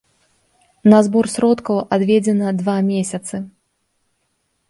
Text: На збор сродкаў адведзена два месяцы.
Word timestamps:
На 0.93 1.01
збор 1.07 1.25
сродкаў 1.33 1.77
адведзена 1.97 2.47
два 2.61 2.77
месяцы. 2.91 3.35